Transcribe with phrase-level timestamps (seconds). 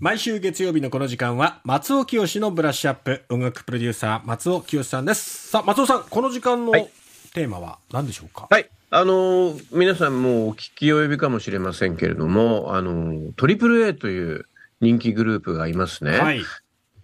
[0.00, 5.48] 毎週月曜日のこの時間は松尾清のブラッシュアップ音楽プロデューサー松尾清さんです。
[5.48, 6.90] さあ松尾さんこの時間のはい。
[7.34, 8.66] テーマは何でしょうか、はい。
[8.88, 14.46] あのー皆さんもうお聞き及びかもしれませんけれども、あのー、トリプル A という
[14.80, 16.12] 人気グループがいますね。
[16.12, 16.40] はい。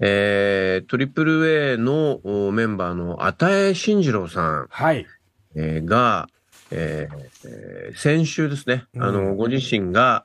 [0.01, 5.07] えー、トリプル A のおメンバーの與慎次郎さん、はい。
[5.55, 6.29] えーが、
[6.71, 9.03] えーえー先週ですね、うん。
[9.03, 10.25] あの、ご自身が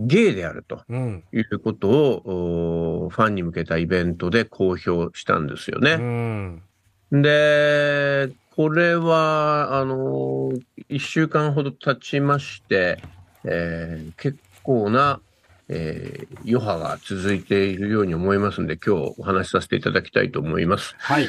[0.00, 5.96] ゲイであるとうんいうことを、おファンに向けたイベントで公表したんですようね。
[5.96, 6.62] ん
[7.10, 10.52] で、これは、あの、
[10.88, 13.02] 一週間ほど経ちまして、
[13.44, 15.20] えー結構な、
[15.68, 20.94] えー余波が続いているように思いますので、今日お話しさせていただきたいと思います。
[20.98, 21.26] はい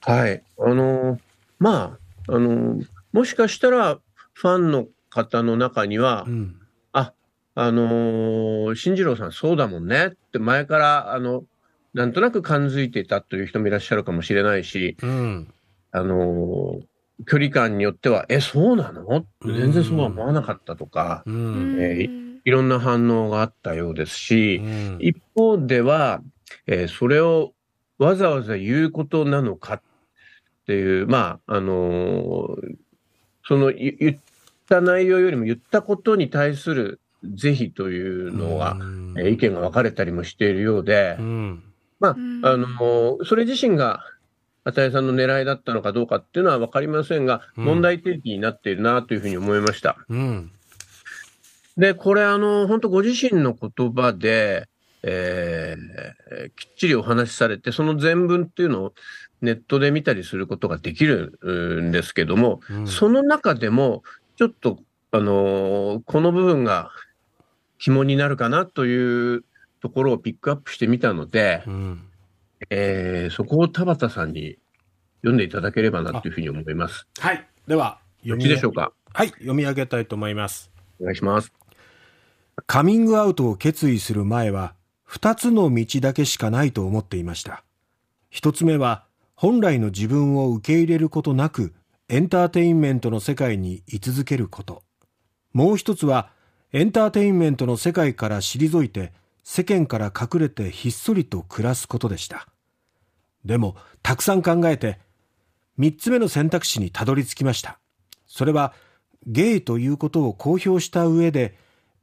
[0.00, 0.42] はい。
[0.58, 1.18] あの、
[1.58, 2.78] まあ、あの、
[3.12, 3.98] もしかしたら、
[4.34, 6.56] ファンの方の中にはう、ん
[7.56, 10.06] あの、進次郎さんそうだもんね。
[10.06, 11.44] って前から、あの、
[11.92, 15.52] なんとなく感づいていたという人もいらっしゃるかもしれないし、うん。
[15.92, 16.80] あの
[17.28, 19.24] 距離感によっては、え、そうなの？
[19.44, 21.76] 全然そうは思わなかったとか、ううん。
[21.76, 22.08] んえ
[22.44, 24.98] いろんな反応があったようですし、うん。
[25.00, 26.20] 一方では、
[26.66, 27.52] えーそれを
[27.98, 29.82] わざわざ言うことなのかっ
[30.66, 32.76] ていう、まあ、あのー
[33.46, 34.16] その言言っ
[34.68, 36.98] た内容よりも言ったことに対する
[37.36, 38.76] 是非というのが、
[39.28, 41.62] 意見が分かれたりもしているようでう、ん。
[42.00, 42.40] まあ、うん。
[42.44, 44.04] あのーそれ自身が、
[44.64, 47.64] 与さんの狙いだったのかどうかっていうのは分かりませんが、うん。
[47.64, 49.98] 問題提起になっているなというふうに思いました。
[50.08, 50.50] うん。
[51.76, 54.68] で、これ、あの、本当ご自身の言葉で、
[55.02, 58.94] えーきっちりお話しされて、その全文っていうのを
[59.42, 61.38] ネットで見たりすることができる
[61.82, 62.86] んですけども、うん。
[62.86, 64.02] その中でも、
[64.36, 66.90] ちょっと、あのーこの部分が
[67.84, 69.44] 肝になるかなという
[69.82, 72.02] ところをピックアップしてみたので、うん
[72.70, 74.56] えーそこを田畑さんに
[75.20, 77.06] 読んでいただければなというふうに思います。
[77.18, 78.92] はいではよ読みでしょうか？
[79.12, 81.52] はい読み上げたいと思いますお願いします。
[82.66, 84.72] カミングアウトを決意する前は、
[85.04, 87.64] 二つの道だけしかないと思っていました。
[88.30, 89.04] 一つ目は、
[89.34, 91.74] 本来の自分を受け入れることなく、
[92.08, 94.82] エンターテインメントの世界に居続けること。
[95.52, 96.30] もう一つは、
[96.74, 99.12] エンターテインメントの世界から退いて、
[99.44, 102.48] 世間から隠れてひっそりと暮らすことでした。
[103.44, 104.98] でも、たくさん考えて、
[105.76, 107.78] 三つ目の選択肢にたどり着きました。
[108.26, 108.74] それは、
[109.24, 111.56] ゲイということを公表した上で、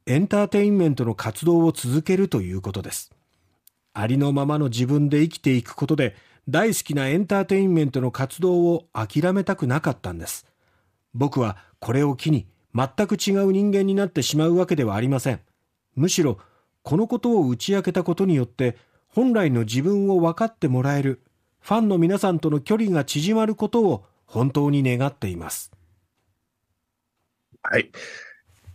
[0.06, 3.12] エンターテインメントの活動を続けるということです。
[3.92, 6.16] ありのままの自分で生きていくことで、
[6.48, 10.46] 大好きなエンターテインメントの活動を諦めたくなかったんです。
[11.12, 15.40] 僕はこれを機に全く違う人間になってしまうわけではありません。
[15.94, 16.38] むしろ、
[16.82, 18.76] このことを打ち明けたことによって、
[19.08, 21.20] 本来の自分を分かってもらえる、
[21.60, 25.70] ファンの皆さんとの距離が縮まることを本当に願っています。
[27.62, 27.90] はい。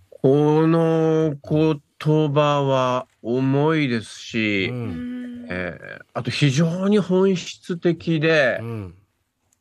[0.09, 8.95] この言葉は重いですし、うんえーあと非常に本質的でう、ん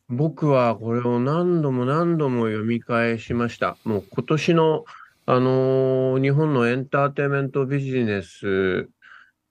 [0.09, 3.77] 僕はこれを何度も何度も読み返しました。
[3.85, 4.85] もう今年の、
[5.27, 8.89] あのー日本のエンターテインメントビジネス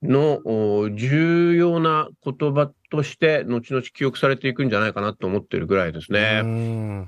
[0.01, 6.41] のお重要な言葉として、後々記憶されていくんじゃないかなと思ってるぐらいですね。
[6.43, 7.07] うん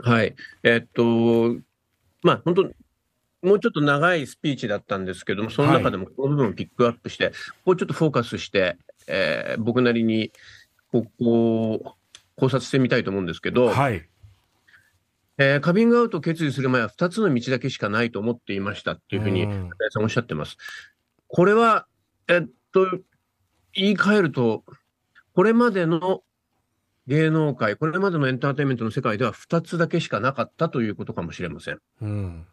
[0.00, 0.36] はい。
[0.62, 1.56] えっと、
[2.22, 2.62] まあ、本当
[3.42, 7.34] もうちょっと長いスピーチだったんですけども、その中でもこの部分をピックアップして、こ
[7.66, 8.76] こをちょっとフォーカスして、
[9.08, 10.32] えー僕なりに、
[10.92, 11.97] ここを
[12.38, 14.08] 考察してみたいと思うんですけど、はい。
[15.38, 19.44] えーカミングアウトを決意する前は2つの道だけしかないと思っていましたっていうふうに、
[19.90, 20.56] さんおっしゃってます。
[21.28, 21.86] これは、
[22.28, 22.86] えっと、
[23.74, 24.64] 言い換えると、
[25.34, 26.22] これまでの
[27.06, 31.80] 芸能界、これまでのエンターテインメントの世界では2つだけしかなかったということかもしれません。
[32.02, 32.46] うん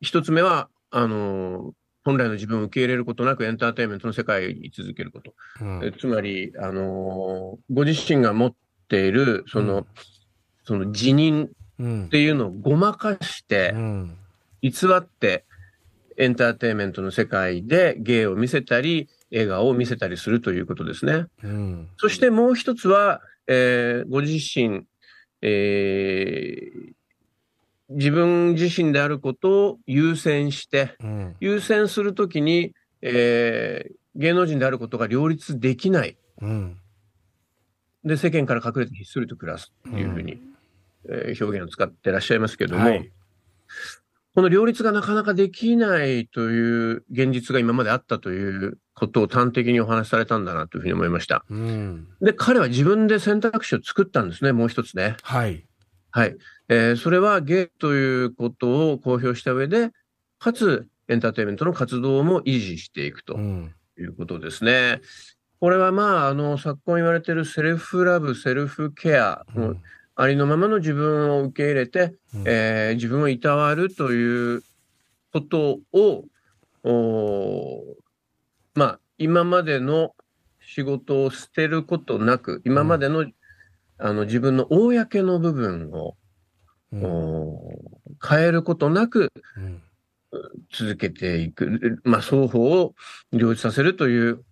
[0.00, 1.72] 一つ目は、あの、
[2.04, 5.34] 本来の自分を受け入れることなくエンターテインメントの世界に続けること。
[5.60, 5.84] うん。
[5.84, 8.54] えつまり、あの、ご自身が持っ
[8.88, 9.86] ている、その、うん。
[10.64, 12.06] その辞任うん。
[12.06, 14.16] っていうのをごまかしてう、ん。
[14.62, 15.44] 偽って、
[16.16, 21.26] エンターテインメントの世界で芸を見せたり、笑顔を見せたりするということですね。
[21.42, 21.88] うん。
[21.96, 24.84] そしてもう一つは、えーご自身、
[25.42, 26.92] えー
[27.94, 36.16] 自分自身であることを優先して、うん優先するときに、えー芸能人であることが両立できない。
[36.40, 36.76] うん
[38.04, 40.40] で、世間から隠れてひっそりと暮らすっていうふうに、
[41.08, 43.10] えー表現を使ってらっしゃいますけども、はい
[44.34, 51.44] この両立がなかなかできないという現実が今まであったということを端的にお話しされたんだなというふうに思いました。
[51.48, 52.08] うん。
[52.20, 55.16] で、彼は自分で選択肢を作ったんですね、もう一つね。
[55.22, 55.64] はい。
[56.14, 56.36] はい。
[56.68, 59.90] えーそれはゲイということを公表した上で、
[60.38, 63.74] かつエンターテインメントの活動も維持していくとうん。
[63.98, 65.00] いうことですね。
[65.58, 69.78] これはまあ、あの、昨今言われているセルフラブ、セルフケア、もう
[70.14, 74.62] ありのままの自分を受け入れて、うんえー自分をいたわるという
[75.32, 76.24] ことを、
[76.84, 77.82] おー
[78.74, 80.14] まあ、今までの
[80.60, 83.26] 仕事を捨てることなく、今までの、
[84.04, 86.14] あの自分の公の部分を、
[86.92, 87.58] うん。
[88.22, 89.82] 変えることなくうん。
[90.70, 92.94] 続けていく、まあ、双方を
[93.32, 94.44] 両立させるという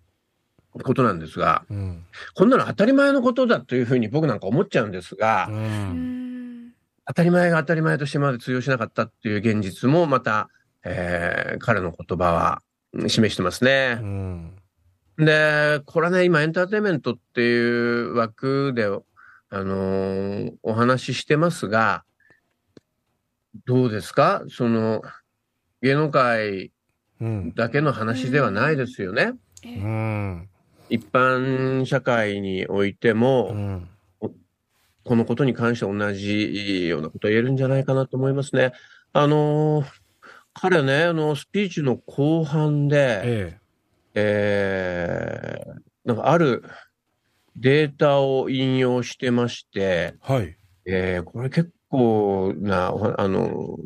[0.83, 2.05] ことなんですが、うん。
[2.35, 6.69] こんなの当たり前のことだというふうに僕なんか思っちゃうんですが、ううん。
[6.69, 6.73] ん
[7.07, 10.49] 当たり前が当たり前としてまで通用しなかったっていう現実もまた、
[10.85, 12.63] えー彼の言葉は
[12.95, 13.95] うん示してますうね。
[13.97, 14.57] ん。
[15.19, 18.89] で、これはね、今エンターテインメントっていう枠で、
[19.55, 22.05] あのーお話ししてますが、
[23.67, 24.43] どうですか？
[24.49, 25.03] その、
[25.83, 26.73] 芸能界
[27.21, 29.35] うんだけの話ではないですよね。
[29.63, 30.49] えうん
[30.89, 33.89] 一般社会においてうも、ん
[35.05, 38.73] このことに関して同じようなこと言えるんじゃないかなと思いますね。
[39.13, 39.87] あのー
[40.55, 43.59] 彼ね、あの、スピーチの後半で、え
[44.15, 46.65] えーなんかある
[47.57, 50.57] データを引用してまして、えはい。
[50.85, 53.77] えーこれ結構な、あの、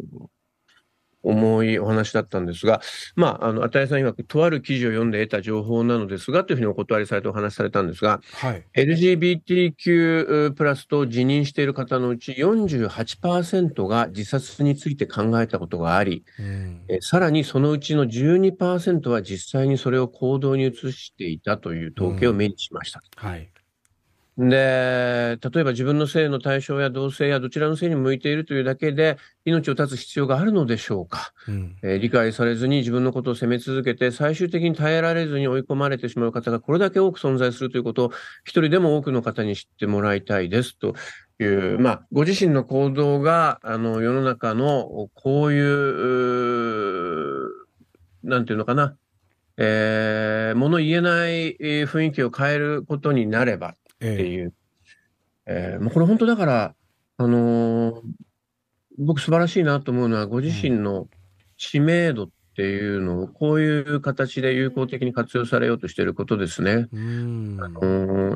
[1.27, 2.81] 重いお話だったんですが、
[3.17, 8.65] まあ、あの、あたいさん曰く、とある記事を読んで得た情報なのですが、というふうにお断りされてお話しされたんですが、はい。
[8.75, 16.85] LGBTQ プラスと自認している方のうち48%が自殺について考えたことがあり、うん。
[16.89, 23.03] えさらにそのうちの12%は実際にそれを行動に移していたという統計を目にしました。
[23.17, 23.51] はい
[24.39, 29.17] で、例えば自分の性の対象や同性やどちらの性に向いているというだけで
[29.47, 31.77] 命を絶つ必要があるのでしょうか、うん。
[31.83, 38.11] えー理解されずに自分のことを責め続けて最終的に耐えられずに追い込まれてしまう方がこれだけ多く存在するということを
[38.45, 40.95] 一人でも多くの方に知ってもらいたいですと。
[41.39, 47.51] いう、まあ、ご自身の行動があの世の中のこういう、
[48.25, 48.97] なんていうのかな、
[49.59, 54.55] えー、物言えないえー雰囲気を変えることになればってええいう。
[55.47, 56.75] えーもうこれ本当だから、
[57.19, 58.03] あのー
[58.99, 61.07] 僕素晴らしいなと思うのは、ご自身の
[61.59, 66.89] 知名度っていうのをこういう形で有効的に活用されようとしていることですね。
[66.91, 67.59] うん。
[67.61, 67.81] あの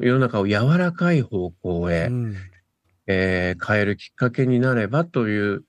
[0.01, 2.37] ー世の中を柔らかい方向へ、うん。
[3.07, 5.65] えー変えるきっかけになればという、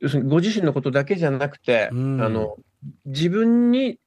[0.00, 2.20] 要するにご自身のことだけじゃなくて、うん。
[2.20, 2.56] あの、
[3.06, 4.00] 自分に、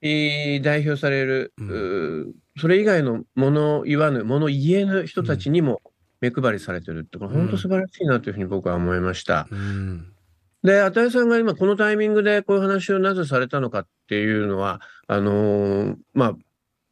[0.00, 1.52] えー代表される、
[2.58, 5.80] それ以外のもの言わぬ、もの言えぬ人たちにも
[6.20, 9.48] 目配りされてるって、これ本当素晴らしいなというふうに僕は思いました。
[9.50, 10.12] うん。
[10.62, 16.36] で、与さんが今このタイミングでこういう話をなぜされたのかっていうのは、あのーまあ、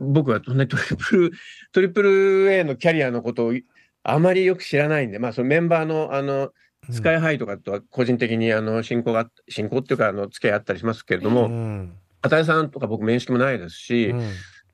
[0.00, 1.30] 僕は、ね、トリプル、
[1.72, 3.54] トリプル A のキャリアのことを
[4.02, 6.52] あまりよく知らないんで、まあ、そのメンバーの、あの、
[6.90, 11.92] スカイハイとかとは個人的にあの親交が、親交っていうか、あの、付き合いあったりしますけれどうも、ん
[12.22, 14.30] 与さんとか僕面識もないですし、うん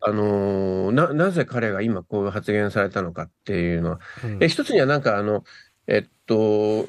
[0.06, 4.38] あのーな、なぜ彼が今こういう発言されたのかっていうのは、うん。
[4.44, 5.42] え一つにはなんかあの、
[5.88, 6.34] えっと、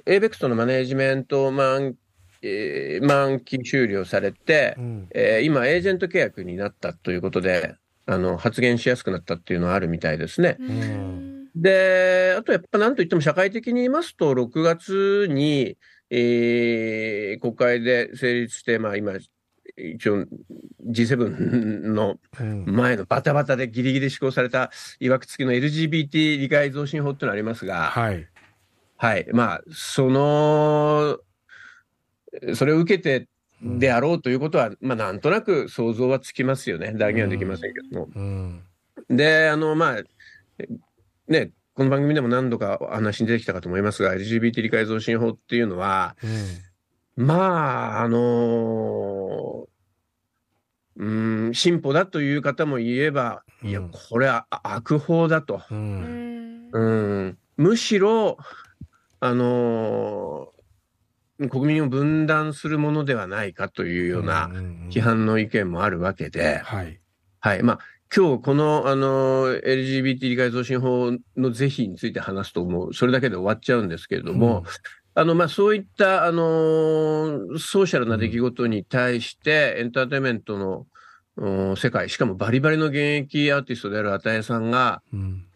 [0.06, 1.96] ABEX のマネージメント満,、
[2.44, 5.08] えー満期終了されて、うん。
[5.16, 7.76] えー今、エージェント契約になったということで、
[8.06, 10.56] あの発言しやすくなったっていうのはあるみたいですね。
[10.60, 11.48] うん。
[11.56, 15.76] で、あとやっぱなんといっても社会的に言いますと、6月に、
[16.12, 19.14] えー国会で成立して、まあ今、
[19.78, 20.26] 一応
[20.88, 22.66] G7 のうん。
[22.66, 28.28] 前のバタバタでギリギリ施行されたいわくつきの LGBT 理解増進法っていうのがありますが、はい。
[28.98, 29.28] はい。
[29.32, 31.20] まあ、その、
[32.56, 33.28] それを受けて
[33.62, 36.94] であろうということは、まあ、なんとなく想像はつきますよね。
[36.94, 38.10] 断言はできませんけども。
[38.16, 38.64] うん。
[39.10, 40.04] で、あの、まあ、
[41.28, 46.30] ね、この番組でも何度かお話に出てきたかと思いますが、LGBT 理解増進法っていうのは、うん
[47.18, 49.68] まあ、あの
[50.98, 51.06] う
[51.50, 55.62] ん、進歩だという方も言えば、いやうん、これはあ悪法だと。
[55.72, 56.70] ううん。
[56.70, 56.80] んう
[57.30, 58.38] ん、むしろ、
[59.20, 60.58] あのー
[61.52, 64.50] 国民を分断するものではないかというような
[64.90, 67.00] 批判の意見もあるわけで、はい。
[67.40, 67.62] はい。
[67.62, 67.80] まあ、
[68.16, 74.64] 今日この、あのー LGBT 理解増進法の是非について話すともう、それだけで終わっちゃうんですけれども、
[75.18, 80.86] あの、まあ、そういった、あのーソーシャルな出来事に対して、エンターテインメントの、
[81.38, 85.48] うん世界、しかもバリバリの現役アーティストである與さんが、うん。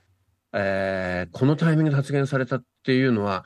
[0.54, 3.46] えーこのタイミングで発言されたっていうのは、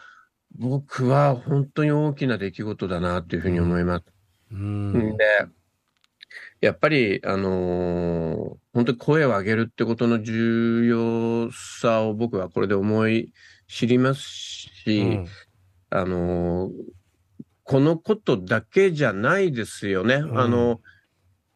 [0.58, 4.06] 僕は本当に大きな出来事だなというふうに思います。
[4.52, 5.18] うん。
[5.18, 5.26] で、
[6.62, 13.34] やっぱり、あのー本当に声を上げるってことの重要さを僕はこれで思い
[13.68, 15.28] 知りますし、うん
[15.96, 16.72] あのー
[17.68, 20.20] このことだけじゃないですよね。
[20.20, 20.40] ん。
[20.40, 20.82] あの、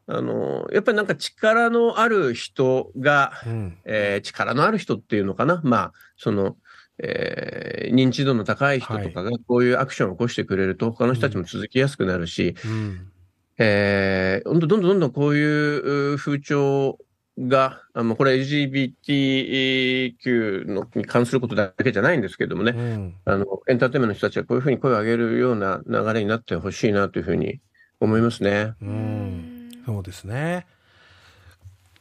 [0.08, 3.78] あのーやっぱりなんか力のある人が、うん。
[3.86, 5.62] えー力のある人っていうのかな。
[5.64, 6.58] まあ、その、
[6.98, 13.12] えー認知度の高い人とかがこういうアクションを起こしてくれると、他の人たちも続きやすくなるし、うん。
[13.60, 16.98] えー、どんどんどんどんこういうう風潮
[17.40, 23.16] が、あのこれ LGBTQ のに関することだけじゃないんですけどもね、うん。
[23.26, 27.62] あの、エンターテインメントの人たちがこういうふうに声を上げるような流れになってほしいなというふうに
[28.00, 28.74] 思いますね。
[28.82, 29.70] ううん。
[29.70, 30.66] んそうですね。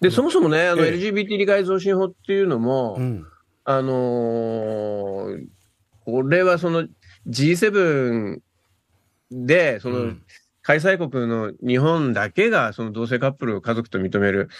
[0.00, 0.92] で、そもそもね、あの、ええ。
[0.94, 3.26] LGBT 理解増進法っていうのも、うん。
[3.64, 5.46] あのー
[6.04, 6.88] これはその
[7.28, 8.38] G7
[9.30, 10.22] で、その、うん。
[10.62, 14.50] 開催国の日本だけがその同性カップルを家族と認める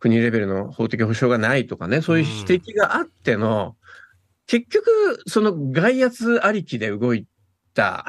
[0.00, 3.76] 国レベルの法的保障がないとかね、そういう指摘があっての、
[4.46, 7.26] 結局、その外圧ありきで動い
[7.74, 8.06] た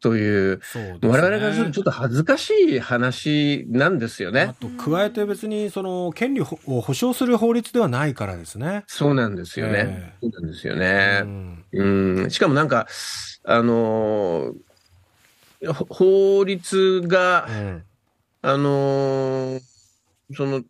[0.00, 4.54] という、そうね我々からするとちょっと恥ずかしい話なんですよあね。
[4.58, 8.82] と加えて別にその権利を保障する法律ではないからですね。
[8.88, 10.14] そうなんですよね。
[10.20, 11.22] えそうなんですよえね。
[11.22, 12.86] うんうん、しかもなんか、
[13.44, 14.54] あのー
[15.72, 17.84] ほ法律が、うん
[18.42, 19.60] あのー
[20.34, 20.64] その、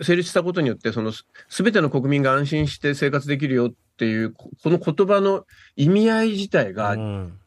[0.00, 5.46] 成立したことによって、その、すすべての国民が安心して生活できるよっていう、ここの言葉の
[5.76, 7.38] 意味合い自体が、うん。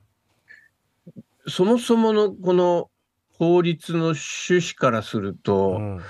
[1.47, 2.89] そもそものこの
[3.37, 6.01] 法律の趣旨からすると、うん。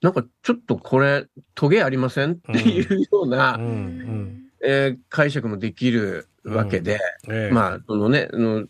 [0.00, 3.64] なんかちょっとこれ、トゲありませんっていうような、うん。
[3.64, 4.42] うん。
[4.60, 7.52] えー解釈もできるわけで、ええ。
[7.52, 8.66] まあ、そのね、あの、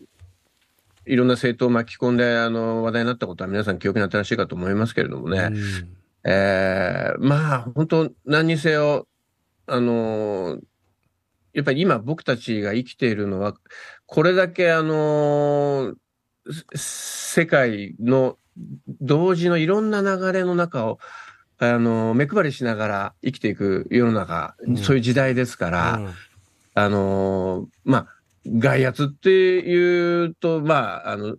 [1.09, 5.49] いろんな政党を巻き込んで、あの、話題になったことは皆さん記憶に新しいかと思いますけれどもね。
[5.51, 5.55] うん。
[6.23, 9.07] えーまあ、本当何にせよ、
[9.65, 10.59] あのー
[11.51, 13.55] やっぱり今僕たちが生きているのは、
[14.05, 15.95] これだけあの
[16.75, 18.37] 世界の
[19.01, 20.99] 同時のいろんな流れの中を、
[21.57, 24.77] あのー目配りしながら生きていく世の中、うん。
[24.77, 26.13] そういう時代ですから、うん。
[26.75, 28.07] あのーまあ、
[28.57, 31.35] 外圧っていうと、まあ、あの、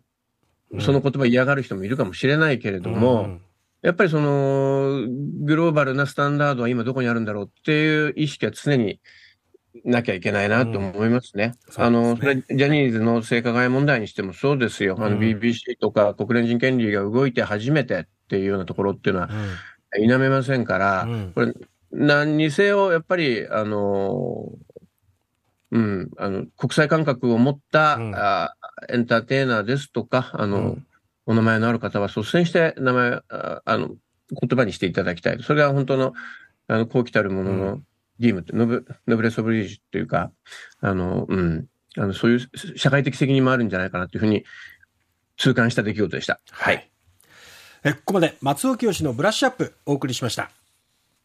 [0.79, 3.43] その言葉嫌がる人もいるかもしれないけれども、うん。
[3.83, 5.07] やっぱりその、
[5.43, 9.01] グローバルなスタンダードは今どこにあるんだろうっていう意識は常に
[9.85, 11.55] なきゃいけないなと思いますね。
[11.67, 11.73] うん。
[11.73, 11.81] す
[12.17, 14.97] それジャニーズの性加害問題にしてもそうですよ。
[14.99, 15.19] あの、うん。
[15.19, 19.31] BBC とか国連人権利が動いて初めてっていうようなところっていうのは
[19.97, 21.33] 否めませんから、うん。
[21.35, 21.55] これ、
[21.93, 24.53] 何にせよ、やっぱり、あの、
[25.73, 28.55] うん、あの、国際感覚を持った、うんあ
[28.89, 30.87] エンターテイナーですとか、あの、うん
[31.27, 35.39] お名前のある方は率先して名前、ああの、言葉にしていただきたい。
[35.43, 36.13] それが本当の、
[36.67, 37.65] あの、後期たるものうの
[38.19, 40.33] 義務って、ノブ、ノブレソブリージュっていうか、
[40.81, 44.45] あの、うん、あの、そういう社会的責任もあるんじゃないかなというふうに
[45.37, 46.41] 痛感した出来事でした。
[46.51, 46.91] はい。
[47.85, 50.51] えここまで松尾清のブラッシュアップお送りしました。